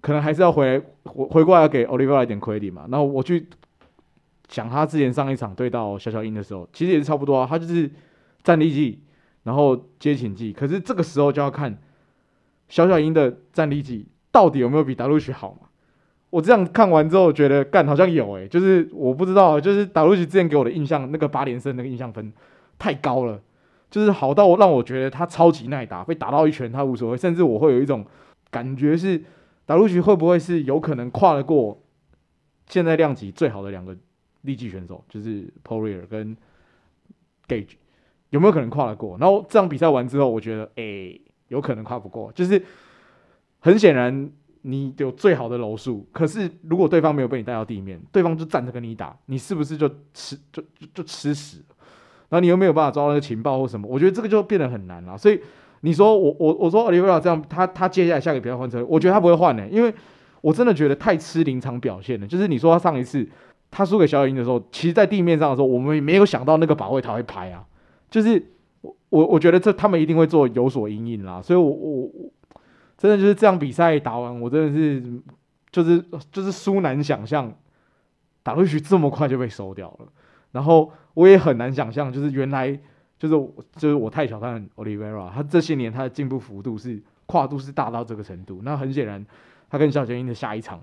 [0.00, 2.86] 可能还是要回来回回过来给 Oliver 一点 credit 嘛。
[2.90, 3.48] 然后我去
[4.48, 7.90] 想他之前上一场对到小小鹰的时候，其实也是差不多啊，他就是
[8.42, 9.00] 站立技，
[9.42, 10.52] 然后接请技。
[10.52, 11.78] 可是这个时候就要看
[12.68, 15.68] 小小鹰的战力技到底有没有比达鲁许好嘛。
[16.30, 22.32] 我这样看完之后，觉得干好像有诶、就是我不知道，就是达鲁许之前给我的印象，那个八连胜那个印象分
[22.78, 23.40] 太高了。
[23.90, 28.06] 就是好到让我觉得他超级耐打，被打到一拳他无所谓，甚至我会有一种
[28.50, 29.22] 感觉是，
[29.66, 31.82] 达鲁许会不会是有可能跨得过
[32.66, 33.94] 现在量级最好的两个
[34.40, 36.34] 力技选手，就是 p o r i e r 跟
[37.46, 37.74] Gage，
[38.32, 39.16] 有没有可能跨得过？
[39.18, 42.32] 然后这场比赛完之后，我觉得诶、有可能跨不过。
[42.34, 42.60] 就是
[43.60, 44.30] 很显然
[44.62, 50.62] 你有最好的柔术，可是如果对方没有被你带到地面，对方就站着跟你打，你是不是就吃就
[50.94, 51.58] 就吃屎？
[52.30, 55.18] 然后你又没有办法抓到那个情报或什么，我觉得这个就变得很难了。
[55.18, 55.38] 所以
[55.82, 59.92] 你说我我我说奥利维拉这样，他他接下来下个比赛换车，我觉得他不会换呢、因为
[60.40, 62.26] 我真的觉得太吃临场表现了。
[62.26, 63.28] 就是你说他上一次
[63.70, 67.62] 他输给小小鹰的时候，其实在地面上的时候，我们也没有想到那个把位他会拍啊。
[68.12, 68.40] 就是
[68.82, 71.42] 我我我觉得这他们一定会做有所阴影啦。
[71.42, 72.10] 所以我我
[72.96, 75.02] 真的就是这样比赛打完，我真的是
[75.72, 77.52] 就是就是苏难想象
[78.44, 80.06] 打出去这么快就被收掉了，
[80.52, 80.92] 然后。
[81.14, 82.72] 我也很难想象，就是原来
[83.18, 83.34] 就是
[83.76, 88.62] 就是我太小看 Olivera，他这些年他的进步幅度是跨度是大到这个程度。
[88.64, 89.22] 那很显然，
[89.68, 90.82] 他跟小小鹰的下一场，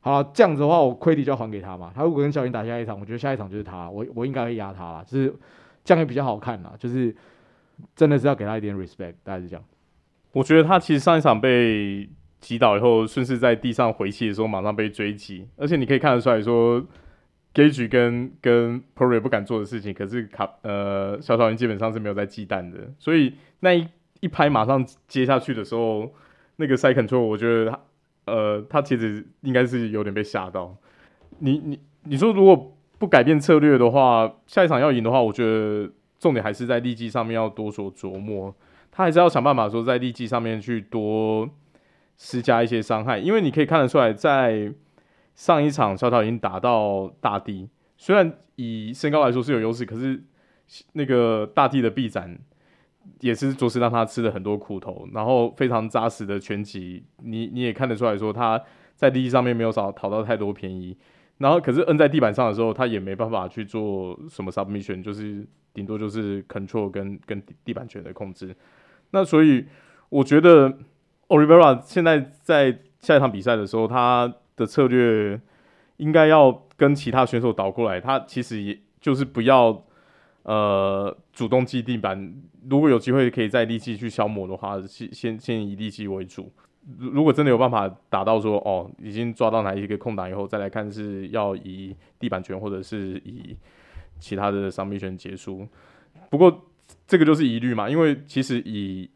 [0.00, 1.92] 好了，这样子的话，我 credit 就要还给他嘛。
[1.94, 5.34] 他如果跟小鹰打下一场，我觉得下一场就是他，我我应该会压他啦，就是
[5.84, 6.72] 这样也比较好看啦。
[6.78, 7.14] 就是
[7.94, 9.64] 真的是要给他一点 respect，大概是这样。
[10.32, 12.08] 我觉得他其实上一场被
[12.40, 16.84] 击倒以后，顺势在地上回气的时候，马上被追击，而且你可以看得出来说。
[17.54, 23.86] Gage 跟跟 Poirier 不敢做的事情，可是卡呃小小鹰基本上是没有在忌惮的，所以那一
[24.18, 26.12] 一拍马上接下去的时候，
[26.56, 27.80] 那个 side control 我觉得他
[28.24, 30.76] 呃他其实应该是有点被吓到。
[31.38, 32.73] 你你你说如果
[33.04, 38.54] 不改变策略的话，下一场要赢的话，我觉得重点还是在力技上面要多所琢磨。
[38.90, 41.46] 他还是要想办法说在力技上面去多
[42.16, 44.72] 施加一些伤害，因为你可以看得出来，在
[45.34, 50.24] 上一场小岛已经打到大地，虽然以身高来说是有优势，可是
[50.94, 52.38] 那个大地的臂展
[53.20, 58.58] 也是着实让他吃了很多苦头，然后非常扎实的拳击，你你也看得出来说他
[58.94, 60.96] 在力技上面没有少讨到太多便宜。
[61.38, 68.54] 然后，可是摁在地板上的时候，他也没办法去做什么 submission，就是顶多就是 control 跟跟地板拳的控制。
[69.10, 69.66] 那所以
[70.10, 70.72] 我觉得
[71.28, 75.40] Olivera 现在在下一场比赛的时候，他的策略
[75.96, 78.00] 应该要跟其他选手倒过来。
[78.00, 79.84] 他其实也就是不要
[80.44, 82.32] 呃主动击地板，
[82.70, 86.52] 如果有机会可以在力技去消磨的话，先先先以力技为主。
[86.98, 93.56] 如如果真的有办法打到说哦，已经抓到哪一个空档以后，再来看是要以地板拳或者是以
[94.18, 95.66] 其他的 submission 结束。
[96.30, 96.66] 不过
[97.06, 99.08] 这个就是疑虑嘛，因为其实以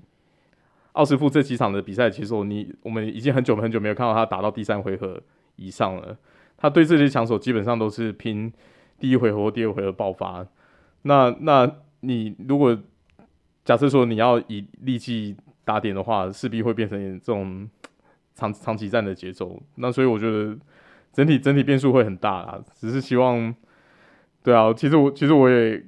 [0.92, 5.20] 奥师傅这几场的比赛，其实我你我们已经很久很久没有看到他打到第三回合
[5.57, 6.16] 以上了。
[6.57, 8.52] 他对这些强手基本上都是拼
[8.98, 10.44] 第一回合或第二回合爆发。
[11.02, 12.76] 那那你如果
[13.64, 15.37] 假设说你要以力气
[15.68, 17.68] 打点的话，势必会变成这种
[18.35, 19.62] 长长期战的节奏。
[19.74, 20.57] 那所以我觉得
[21.12, 22.59] 整体整体变数会很大啦。
[22.72, 23.54] 只是希望，
[24.42, 25.85] 对啊，其实我其实我也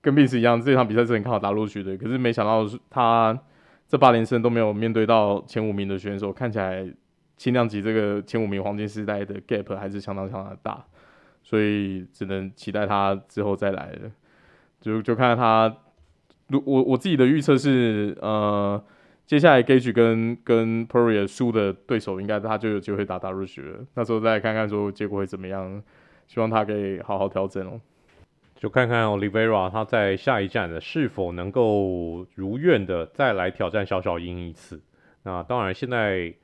[0.00, 1.96] 跟 Vince 一样，这场比赛是很看好打陆续的。
[1.96, 3.38] 可是没想到他
[3.86, 6.92] 这八连胜都没有面对到前五名的选手，看起来
[7.36, 10.84] 轻量级这个前五名黄金时代的 gap 还是相当相当的大。
[11.44, 14.10] 所以只能期待他之后再来了。
[14.80, 15.72] 就就看他，
[16.48, 18.82] 如我我自己的预测是，呃。
[19.30, 23.86] 接下来 Gage 跟跟 Poirier 输的对手，应该他就有机会打 Dariush 了。
[23.94, 25.80] 那时候再看看说结果会怎么样，
[26.26, 27.80] 希望他可以好好调整哦。
[28.56, 34.82] 就看看 Oliveira 他在下一站的是否能够如愿的再来挑战小小鹰一次。
[35.22, 36.34] 那当然，现在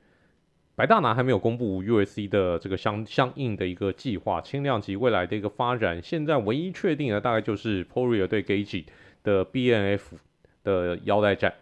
[0.75, 6.01] 白大拿还没有公布 UFC 的这个相相应的一个计划，轻量级未来的一个发展。
[6.01, 8.85] 现在唯一确定的大概就是 Poirier 对 Gage
[9.23, 10.15] 的 B.N.F
[10.63, 11.53] 的腰带战。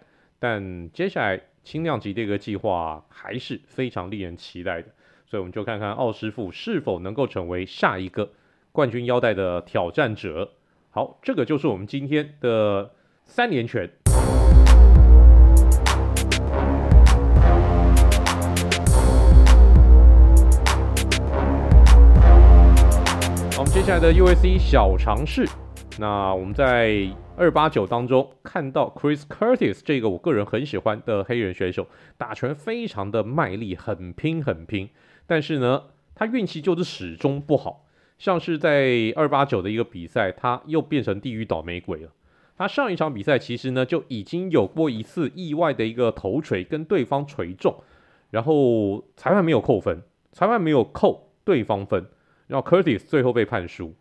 [0.48, 4.90] 但接下来轻量级这个计划还是非常令人期待的，
[5.26, 8.30] 所以我们就看看奥师傅是否能够成为下一个
[8.72, 10.52] 冠军腰带的挑战者。
[10.92, 12.92] 好，这个就是我们今天的
[13.26, 13.90] 三连拳。
[23.58, 25.50] 我们接下来的 UFC 小尝试，
[26.00, 27.10] 那我们在。
[27.38, 31.86] 二八九当中看到 Chris Curtis 这个我个人很喜欢的黑人选手，
[32.18, 34.90] 打拳非常的卖力，很拼很拼。
[35.28, 37.88] 但是呢，他运气就是始终不好。
[38.18, 42.10] 像是在二八九的一个比赛，他又变成地狱倒霉鬼了。
[42.58, 47.84] 他上一场比赛其实呢就已经有过一次意外的一个头锤跟对方锤中，
[48.30, 52.06] 然后裁判没有扣分，裁判没有扣对方分，
[52.48, 53.94] 然后 Curtis 最后被判输。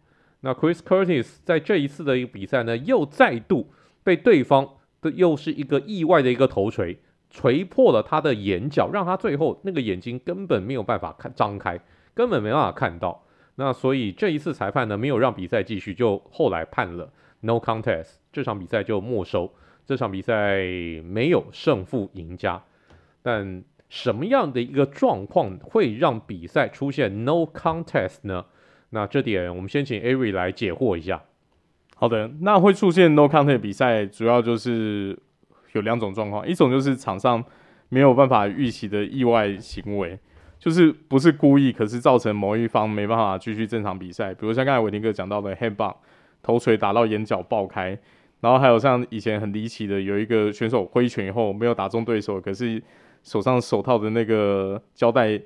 [0.44, 3.70] 那 Chris Curtis 在这一次的一个比赛呢，又再度
[4.02, 4.68] 被对方
[5.00, 6.98] 的又是一个意外的一个头锤
[7.30, 11.80] 锤破了他的眼角，让他最后那个眼睛根本没有办法看张开，
[12.12, 13.24] 根本没办法看到。
[13.54, 19.50] 那所以这一次裁判呢，没有让比赛继续，就后来判了 No Contest，这场比赛就没收。
[19.86, 20.58] 这场比赛
[21.04, 22.62] 没有胜负赢家，
[23.22, 28.44] 但什么样的一个状况会让比赛出现 No Contest 呢？
[28.94, 31.20] 那这点我们先请 Ari 来解惑一下。
[31.96, 35.18] 好的，那会出现 No Contest 比赛，主要就是
[35.72, 37.44] 有两种状况，一种就是场上
[37.88, 40.16] 没有办法预期的意外行为，
[40.60, 45.96] 就是不是故意，可是造成某一方没办法继续正常比赛，比如像刚才伟霆哥讲到的 Headbutt
[46.40, 47.98] 头锤打到眼角爆开，
[48.42, 52.80] 然后还有像以前很离奇的，有一个选手挥拳以后没有打中对手，可是
[53.24, 55.40] 手上手套的那个胶带。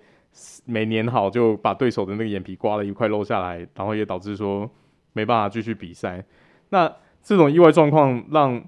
[0.64, 4.70] 没粘好，就把对手的那个眼皮刮了一块漏下来，然后也导致说
[5.12, 6.24] 没办法继续比赛。
[6.70, 8.62] 那这种意外状况让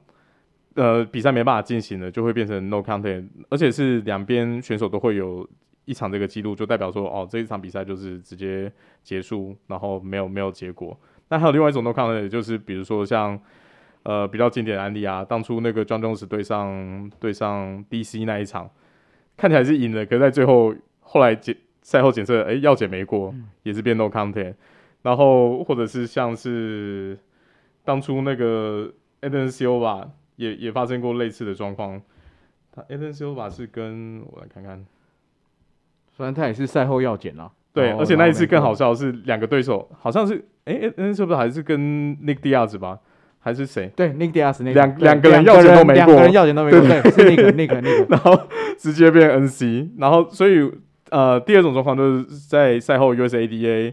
[0.74, 5.48] 呃比赛没办法进行了，就会变成 no contest，而且是两边选手都会有
[5.84, 10.98] 一场这个记录，就代表说哦这一场比赛就是直接结束，然后没有没有结果。
[11.28, 13.38] 那还有另外一种 no contest，就是比如说像
[14.02, 18.70] 呃比较经典的案例啊，当初那个 Jon Jones 对上对上 DC 那一场，
[19.36, 20.74] 看起来是赢了，可是在最后。
[21.12, 24.54] 后来检赛后检测，哎，药检没过，嗯、也是变 no contest。
[25.02, 27.18] 然后或者是像是
[27.84, 32.00] 当初那个 Anderson Silva 也也发生过类似的状况。
[32.70, 34.86] 他 Anderson Silva 是跟我来看看，
[36.16, 37.50] 虽然他也是赛后药检啊。
[37.72, 41.80] 对，而且那一次更好笑的是两个对手好像是哎 Anderson Silva 还是跟
[42.18, 43.00] Nick Diaz 吧，
[43.40, 43.90] 还是谁？
[43.96, 48.38] 对，Nick Diaz 那两两个人要钱都没过，两个人要钱都没过，对，是 Nick Nick Nick，然后
[48.76, 50.70] 直接变 NC，然后所以
[51.10, 53.92] 呃，第二种状况就是在赛后 USADA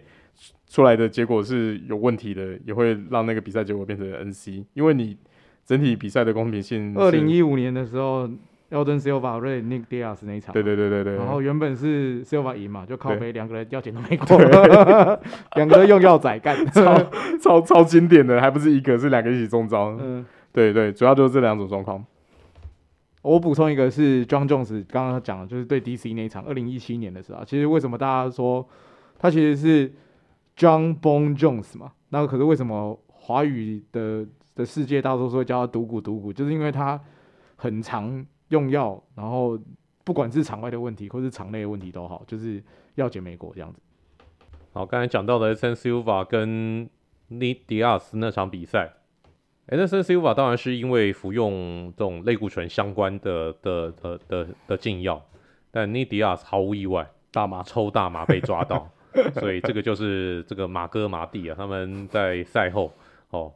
[0.69, 5.17] 出来的结果是有问题的，也会让那个比赛结果变成 NC，因为你
[5.65, 6.93] 整体比赛的公平性。
[6.95, 8.29] 二零一五年的时候。
[8.69, 14.37] Elton Silva 对 Nick Diaz 那一场，对对对对对，然后原本是 Silva 赢嘛，就靠背两个人要钱都没过，
[15.55, 16.93] 两个人用药仔干，超
[17.41, 19.97] 超超经典的，还不是一个，是两个一起中招。
[20.01, 22.03] 嗯，对对，主要就是这两种状况。
[23.27, 28.67] 我补充一个是 John Jones 刚刚讲的，就是对 DC 那一场，二零一七年的时候，其实为什么大家说
[29.19, 29.93] 他其实是
[30.55, 31.91] John Bone Jones 嘛？
[32.09, 36.31] 那可是为什么华语的的世界大多数会叫他独骨独骨？
[36.31, 36.99] 就是因为他
[37.55, 38.25] 很常。
[38.49, 39.59] 用药，然后
[40.05, 42.63] 不管是场外的问题，或是场内的问题都好，就是
[42.95, 43.81] 药检没过这样子。
[44.71, 46.89] 好，刚才讲到的 S N Silva 跟
[47.29, 48.93] Nidia 那场比赛
[49.67, 55.23] ，Anderson Silva 当然是因为服用这种类固醇相关的的的的的禁药，
[55.71, 58.89] 但 Nick Diaz 毫无意外，大麻抽大麻被抓到，
[59.39, 62.93] 所以这个就是这个马哥马弟啊，他们在赛后
[63.29, 63.53] 哦，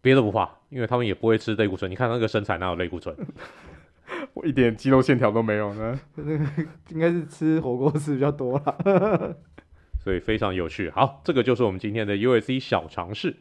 [0.00, 3.14] 别的不怕，因为他们也不会吃类固醇，你看那个身材哪有类固醇？
[4.34, 6.00] 我一点肌肉线条都没有呢，
[6.90, 9.36] 应该是吃火锅吃比较多了，
[10.02, 10.88] 所以非常有趣。
[10.90, 13.36] 好，这个就是我们今天的 UFC 小常识。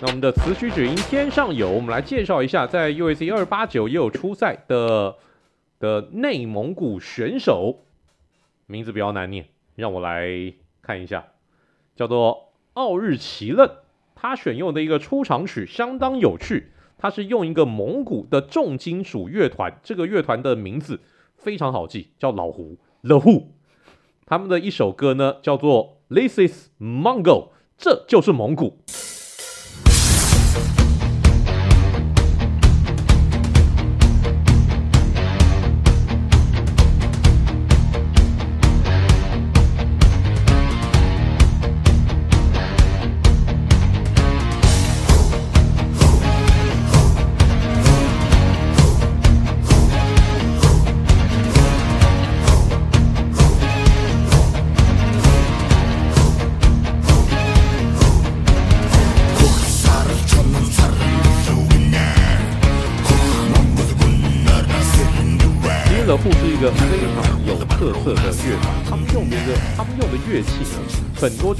[0.00, 5.16] 那我们的词曲只应天上有，我们来介绍一下，在 UFC 二八九也有出赛的
[5.80, 7.84] 的内蒙古选手，
[8.66, 11.28] 名字比较难念，让我来看一下，
[11.94, 12.46] 叫做。
[12.74, 13.68] 奥日奇愣，
[14.14, 21.00] 他选用的一个出场曲相当有趣，他是用一个蒙古的重金属乐团，这个乐团的名字
[21.34, 23.46] 非常好记，叫老胡 The Who。
[24.26, 28.78] 他们的一首歌呢叫做 This is Mongol，这就是蒙古。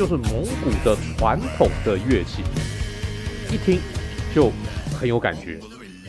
[0.08, 2.42] 是蒙古的传统的乐器，
[3.52, 3.78] 一听
[4.34, 4.50] 就
[4.98, 5.60] 很有感觉，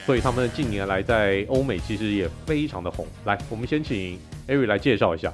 [0.05, 3.05] 所以他们近年来在欧美其实也非常的红。
[3.25, 5.33] 来，我们先请 Ari 来介绍一下，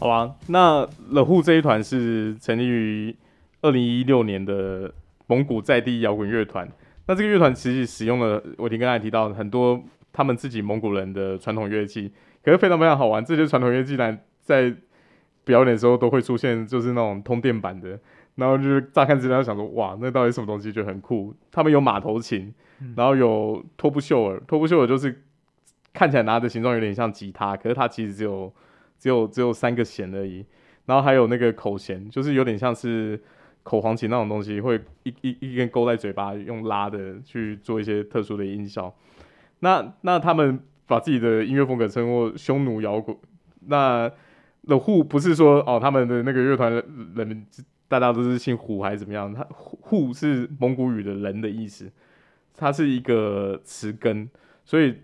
[0.00, 0.34] 好吧？
[0.48, 3.14] 那 The Who 这一团是成立于
[3.62, 4.92] 二零一六年的
[5.28, 6.68] 蒙古在地摇滚乐团。
[7.06, 9.80] 那这个乐团其实使用了我听刚才提到很多
[10.12, 12.10] 他们自己蒙古人的传统乐器，
[12.42, 13.24] 可是非常非常好玩。
[13.24, 14.74] 这些传统乐器呢，在
[15.48, 17.98] 表演的时候都会出现，就是那种通电版的，
[18.34, 21.34] 然后就是乍看之下想说，哇，那到底什么东西就很酷。
[21.50, 22.52] 他们有马头琴，
[22.94, 25.22] 然后有托布秀尔，托布秀尔就是
[25.94, 28.52] 看起来拿的形状有点像吉他，可是它其实只有
[28.98, 30.44] 只有只有三个弦而已。
[30.84, 33.18] 然后还有那个口弦，就是有点像是
[33.62, 38.94] 口簧琴那种东西，会一一一根勾在嘴巴，用拉的去做一些特殊的音效。
[39.60, 43.16] 那那他们把自己的音乐风格称作匈奴摇滚，
[43.66, 44.12] 那。
[44.68, 46.70] 的呼不是说哦，他们的那个乐团
[47.16, 47.46] 人
[47.88, 49.32] 大家都是姓胡还是怎么样？
[49.32, 51.90] 他呼是蒙古语的人的意思，
[52.54, 54.28] 它是一个词根，
[54.66, 54.94] 所以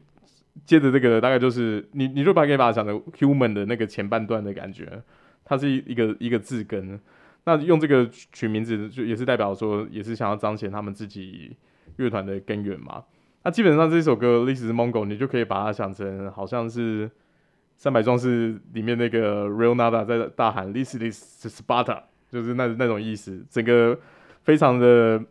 [0.66, 5.02] 接着这个大概就是你你就把可以把它想成 human 的那个前半段的感觉，
[5.44, 7.00] 它是一个一个字根。
[7.44, 11.56] 那用这个取名字就也是代表说，也是想要彰显他们自己
[11.96, 13.04] 乐团的根源嘛。
[13.42, 17.10] 那基本上这首歌《This is Mongol》，你就可以把它想成好像是。
[17.84, 24.00] 三百壮士里面那个 Real Nada 在大喊 This is Sparta，就是那那种意思，整个
[24.42, 25.22] 非常的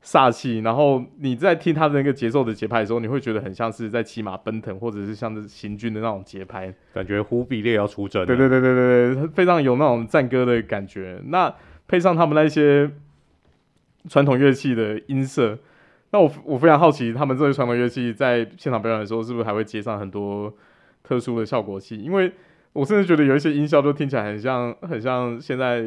[0.00, 0.60] 煞气。
[0.60, 8.24] 然后你在听他的那个节奏的节拍的时候，你会觉得很像是在骑马奔腾，或者是像是行军的那种节拍，感觉忽必烈要出征。
[8.24, 11.20] 对对对对对对，非常有那种战歌的感觉。
[11.24, 11.52] 那
[11.88, 12.88] 配上他们那些
[14.08, 15.58] 传统乐器的音色，
[16.12, 20.54] 那我我非常好奇，他们这些传统乐器在现场表演的时候，是不是还会接上很多？
[21.02, 22.32] 特殊的效果器，因为
[22.72, 25.82] 我甚至觉得有一些音效都听起来很像，很像现在，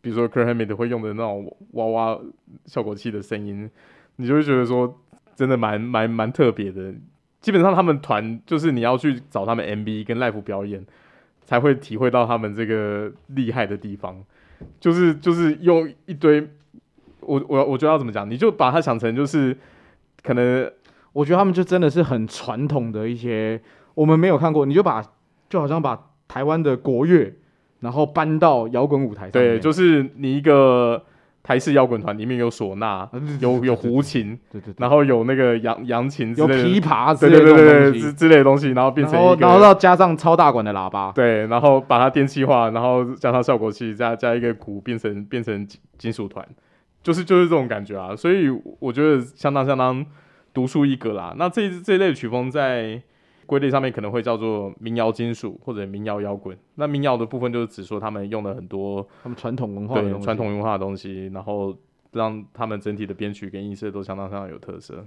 [0.00, 2.18] 比如说 Kirk Hammett 会用的那种娃娃
[2.66, 3.70] 效果器的声音，
[4.16, 4.98] 你就会觉得说
[5.34, 6.94] 真的蛮蛮蛮特别的。
[7.40, 10.86] 基本上他们团就是你要去找他们 MV 跟 Live 表演，
[11.44, 14.24] 才会体会到他们这个厉害的地方，
[14.78, 16.48] 就是就是用一堆，
[17.20, 19.56] 我我我觉得要怎么讲，你就把它想成就是
[20.22, 20.70] 可能，
[21.12, 23.60] 我觉得他们就真的是很传统的一些
[23.94, 25.02] 我们没有看过，你就把
[25.48, 27.34] 就好像把台湾的国乐，
[27.80, 31.02] 然后搬到摇滚舞台上，对，就是你一个。
[31.44, 33.08] 台式摇滚团里面有唢呐，
[33.42, 45.66] 有有胡琴，对对，然后有那个扬扬琴，有琵琶，对对对对之之类的东西，然后变成一个，然后要加上超大管的喇叭，对，然后把它电气化，然后加上效果器，加加一个鼓，变成变成
[45.98, 46.46] 金属团，
[47.02, 50.06] 就是就是这种感觉啊，所以我觉得相当相当
[50.54, 51.34] 独树一格啦。
[51.36, 53.02] 那这这一类的曲风在。
[53.52, 56.56] 归类上面可能会叫做民谣金属或者民谣摇滚。
[56.76, 61.76] 那民谣的部分就是指说他们用了很多他们传统文化的东西，传统文化的东西，然后
[62.12, 65.04] 让他们整体的编曲跟音色都相当相当有特色。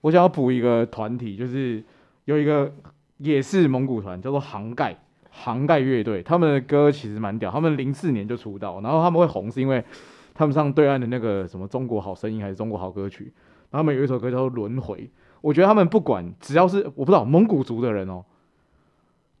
[0.00, 1.84] 我想要补一个团体，就是
[2.24, 2.72] 有一个
[3.18, 4.96] 也是蒙古团，叫做杭盖
[5.28, 6.22] 杭盖乐队。
[6.22, 9.84] 他们的歌其实蛮屌，他们零四年就出道，然后他们会红是因为
[10.32, 13.24] 他们上对岸的那个什么中国好声音还是中国好歌曲，
[13.70, 15.10] 然后他们有一首歌叫做轮回。
[15.40, 18.24] 我觉得他们不管只要是我不知道蒙古族的人哦，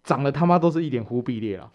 [0.02, 1.70] 长得他妈都是一脸忽必烈啊！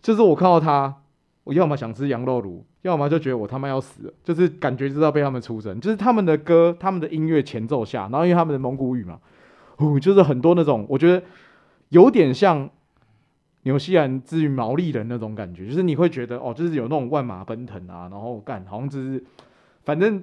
[0.00, 1.02] 就是我看到他，
[1.42, 5.80] 我要么想吃羊肉炉，要么就觉得我他妈要死了，就是感觉知道被他们出征。
[5.80, 9.18] 就是他们的歌，他们的音乐前奏下，然后因为他们的蒙古语嘛，
[9.78, 11.20] 哦，就是很多那种我觉得
[11.88, 12.70] 有点像
[13.64, 19.24] 纽西兰之于毛利人那种感觉，就是你会觉得哦，就是有那种万马奔腾啊，然后干好像就是
[19.84, 20.22] 反正。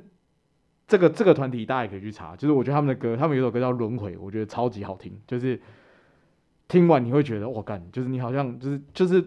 [0.87, 5.59] 这个这个团体大家也可以去查，就是我觉得他们的歌，他们有首歌叫《轮回》，我觉得超级好听，就是
[6.67, 9.23] 听完你会觉得我干，就是你好像就是就是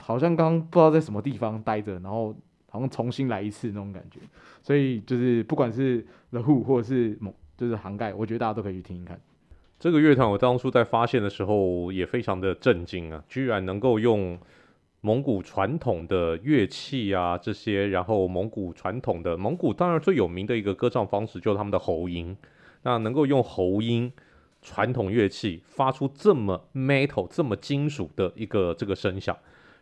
[0.00, 2.32] 好像刚刚不知道在什么地方待着，然后
[2.68, 4.20] 好像重新来一次那种感觉。
[4.62, 9.20] 所以就是不管是 The Who 或者是某，就是涵盖，我觉得大家都可以去听一看。
[9.78, 14.38] 这个乐团我当初在发现的时候也非常的震惊啊，居然能够用。
[15.02, 22.36] 蒙古传统的乐器啊，这些，然后蒙古传统的蒙古当然最有名的一个歌唱方式就是他们的喉音，
[22.82, 24.12] 那能够用喉音
[24.60, 29.34] 传统乐器发出这么 metal 这么金属的一个这个声响，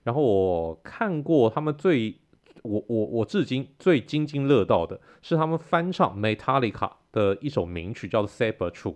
[0.05, 2.15] 然后我看过他们最
[2.63, 8.95] 我我我至今最津津乐道的是他们翻唱 Metallica 的一首名曲叫做 Saber True，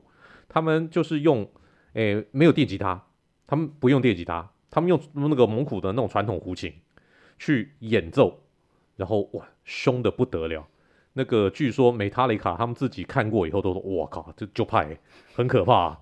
[0.48, 1.50] 他们就是用
[1.94, 3.08] 诶没有电吉他，
[3.44, 4.51] 他们不用电吉他。
[4.72, 6.72] 他们用那个蒙古的那种传统胡琴
[7.38, 8.40] 去演奏，
[8.96, 10.66] 然后哇，凶的不得了。
[11.12, 14.98] 那个据说梅塔里卡他们自己看过以后都说：“哇靠，这就派
[15.34, 16.00] 很可怕啊。”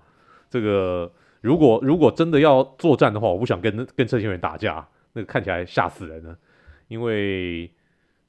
[0.49, 1.11] 这个
[1.41, 6.37] 如果如果真的要作战的话，我不想跟跟这些人打架，那个看起来吓死人了。
[6.87, 7.69] 因为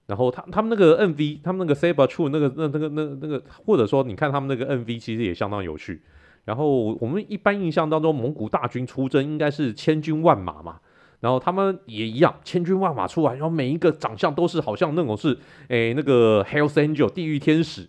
[0.06, 6.02] 然后他他们那个 MV，他们那个 Saber True 那个那那个那那个，或者说你看他们那个 MV，其实也相当有趣。
[6.44, 10.80] 然后我们一般印象当中，蒙古大军出征应该是千军万马嘛，
[11.20, 15.38] 然后他们也一样，千军万马出来，然后每一个长相都是好像那种是，
[15.68, 17.88] 诶那个 Hell's Angel 地狱天使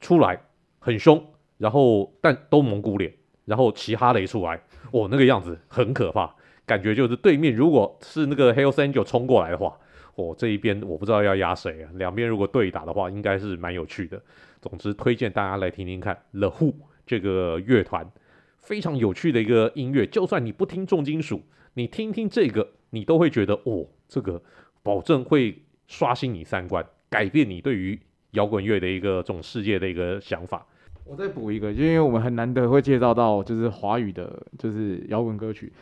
[0.00, 0.40] 出来，
[0.78, 1.24] 很凶，
[1.58, 3.12] 然后但都蒙古脸，
[3.46, 4.62] 然后骑哈雷出来，
[4.92, 6.32] 哦那个样子很可怕，
[6.64, 9.76] 感觉就是对面如果是那个 Hell's Angel 冲过来的话，
[10.14, 14.22] 哦这一边我不知道要压谁啊，两边如果对打的话，应该是蛮有趣的。
[14.62, 16.72] 总之推荐大家来听听看 The Who。
[17.06, 18.10] 这个乐团
[18.58, 21.40] 非常有趣的一个音乐，就算你不听重金属，
[21.74, 24.42] 你听听这个，你都会觉得哦，这个
[24.82, 27.96] 保证会刷新你三观，改变你对于
[28.32, 30.66] 摇滚乐的一个这种世界的一个想法。
[31.04, 35.72] 我再补一个，因为我们很难得会介绍到就是华语的，就是摇滚歌曲，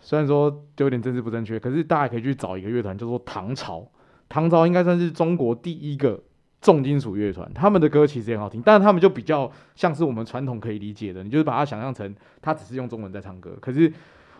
[0.00, 3.90] 虽然说就有点政治不正确，可是大家可以去找一个乐团叫做唐朝，
[4.28, 6.22] 唐朝应该算是中国第一个。
[6.60, 13.56] 重金属乐团，他们的歌其实也很好听，但是他们就比较像是我们传统可以理解的，你就是把它想象成他只是用中文在唱歌。
[13.60, 13.92] 可是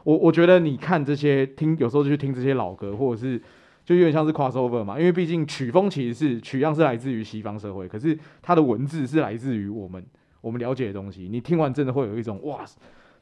[0.03, 3.41] 我我觉得你看这些听，有时候就去听这些老歌，或者是
[3.85, 10.05] 就有点像是 crossover 嘛，因为毕竟曲风其实是曲样是来自于西方社会，可是它的文字是来自于我们
[10.41, 11.29] 我们了解的东西。
[11.31, 12.65] 你听完真的会有一种哇，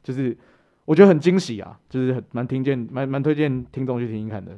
[0.03, 0.35] 就是
[0.85, 4.57] 我觉得很惊喜啊，就是很蛮听见蛮蛮推荐听众去听听看的。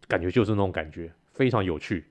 [0.08, 2.06] 感觉就是那种感觉，非常有趣。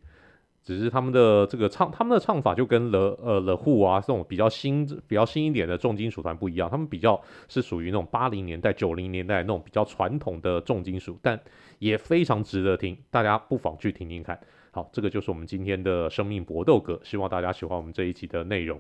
[0.64, 11.40] 只是他们的这个唱，他们的唱法就跟 The 呃 The Who 啊这种比较新、比较新一点的重金属团不一样，他们比较是属于那种八零年代、九零年代那种比较传统的重金属，但
[11.80, 14.40] 也非常值得听，大家不妨去听听看。
[14.72, 18.80] 好，这个就是我们今天的生命搏斗歌，希望大家喜欢我们这一集的内容。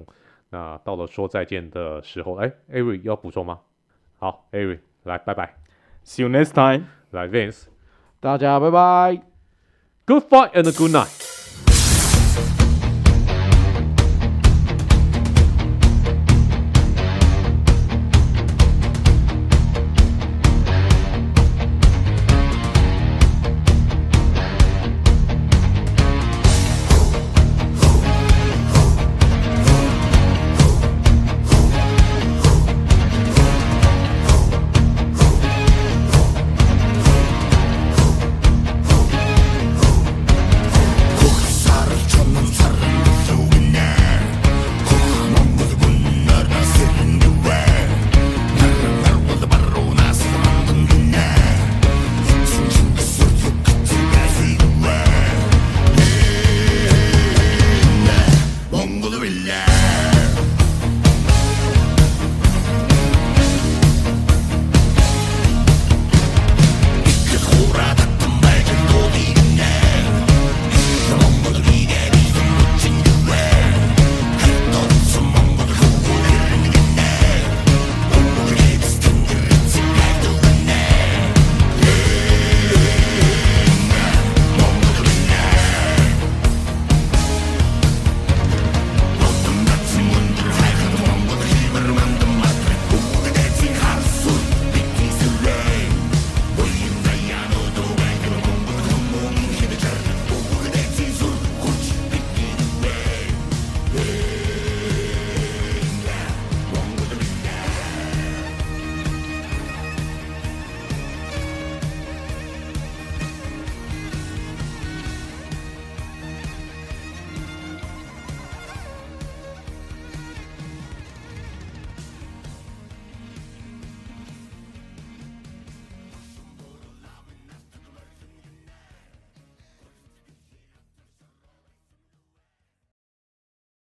[0.50, 3.60] 那到了说再见的时候，哎，Avery 要补充吗？
[4.18, 5.58] 好，Avery 来，拜拜
[6.06, 6.86] ，See you next time。
[7.12, 7.66] 来，Vince，
[8.20, 9.22] 大家拜拜
[10.06, 11.33] ，Good fight and good night。